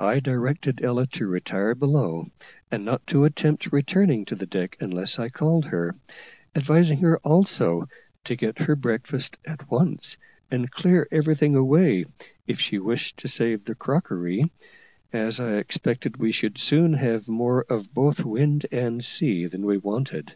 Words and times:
I 0.00 0.18
directed 0.18 0.82
Ella 0.84 1.06
to 1.12 1.28
retire 1.28 1.76
below, 1.76 2.26
and 2.72 2.84
not 2.84 3.06
to 3.06 3.22
attempt 3.24 3.70
returning 3.72 4.24
to 4.24 4.34
the 4.34 4.46
deck 4.46 4.76
unless 4.80 5.16
I 5.20 5.28
called 5.28 5.66
her, 5.66 5.94
advising 6.56 6.98
her 7.02 7.18
also 7.20 7.88
to 8.24 8.34
get 8.34 8.62
her 8.62 8.74
breakfast 8.74 9.36
at 9.44 9.70
once, 9.70 10.16
and 10.50 10.68
clear 10.72 11.06
everything 11.12 11.54
away, 11.54 12.06
if 12.48 12.58
she 12.60 12.80
wished 12.80 13.18
to 13.18 13.28
save 13.28 13.64
the 13.64 13.76
crockery, 13.76 14.50
as 15.12 15.38
I 15.38 15.54
expected 15.58 16.16
we 16.16 16.32
should 16.32 16.58
soon 16.58 16.94
have 16.94 17.28
more 17.28 17.62
of 17.62 17.94
both 17.94 18.24
wind 18.24 18.66
and 18.72 19.04
sea 19.04 19.46
than 19.46 19.64
we 19.64 19.78
wanted. 19.78 20.34